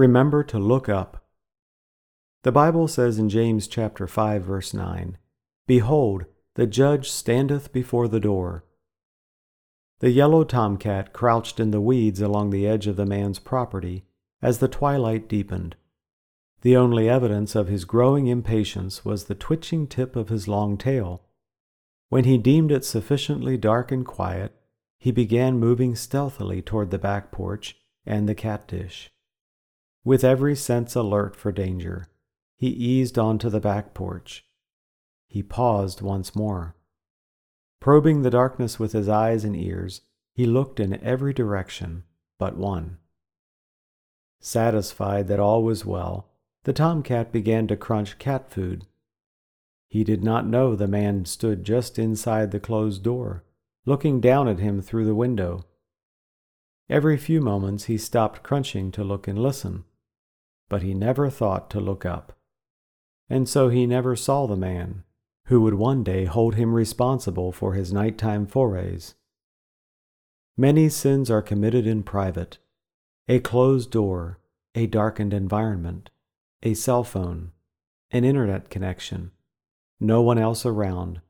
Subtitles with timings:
[0.00, 1.26] Remember to look up.
[2.42, 5.18] The Bible says in James chapter 5 verse 9,
[5.66, 8.64] Behold, the judge standeth before the door.
[9.98, 14.06] The yellow tomcat crouched in the weeds along the edge of the man's property
[14.40, 15.76] as the twilight deepened.
[16.62, 21.24] The only evidence of his growing impatience was the twitching tip of his long tail.
[22.08, 24.56] When he deemed it sufficiently dark and quiet,
[24.96, 27.76] he began moving stealthily toward the back porch
[28.06, 29.10] and the cat dish.
[30.04, 32.08] With every sense alert for danger,
[32.56, 34.46] he eased onto the back porch.
[35.28, 36.74] He paused once more.
[37.80, 42.04] Probing the darkness with his eyes and ears, he looked in every direction
[42.40, 42.96] but one.
[44.40, 46.30] Satisfied that all was well,
[46.64, 48.86] the tomcat began to crunch cat food.
[49.86, 53.44] He did not know the man stood just inside the closed door,
[53.84, 55.66] looking down at him through the window.
[56.88, 59.84] Every few moments he stopped crunching to look and listen,
[60.70, 62.32] but he never thought to look up.
[63.28, 65.04] And so he never saw the man,
[65.46, 69.14] who would one day hold him responsible for his nighttime forays.
[70.56, 72.58] Many sins are committed in private.
[73.28, 74.38] A closed door,
[74.74, 76.10] a darkened environment,
[76.62, 77.52] a cell phone,
[78.10, 79.32] an internet connection,
[79.98, 81.20] no one else around.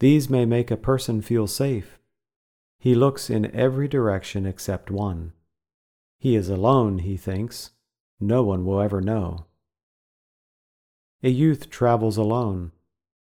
[0.00, 1.98] These may make a person feel safe.
[2.78, 5.32] He looks in every direction except one.
[6.18, 7.70] He is alone, he thinks.
[8.24, 9.44] No one will ever know.
[11.22, 12.72] A youth travels alone.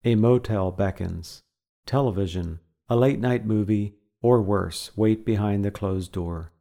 [0.04, 1.40] A motel beckons.
[1.86, 2.60] Television,
[2.90, 6.52] a late night movie, or worse, wait behind the closed door.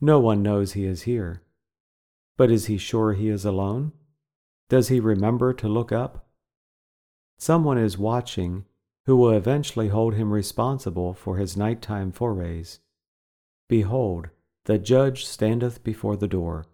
[0.00, 1.42] No one knows he is here.
[2.36, 3.90] But is he sure he is alone?
[4.68, 6.28] Does he remember to look up?
[7.36, 8.64] Someone is watching
[9.06, 12.78] who will eventually hold him responsible for his nighttime forays.
[13.68, 14.28] Behold,
[14.66, 16.66] the judge standeth before the door.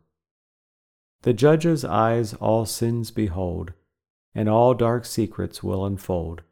[1.23, 3.73] The judge's eyes all sins behold,
[4.35, 6.43] and all dark secrets will unfold.